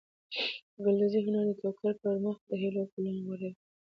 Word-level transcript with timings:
د 0.73 0.75
ګلدوزۍ 0.85 1.19
هنر 1.25 1.45
د 1.47 1.51
ټوکر 1.61 1.93
پر 2.01 2.15
مخ 2.25 2.37
د 2.49 2.51
هیلو 2.61 2.83
ګلان 2.93 3.17
غوړوي. 3.25 3.57